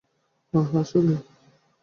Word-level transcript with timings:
ওহ, 0.53 0.69
আসলেই? 0.75 1.19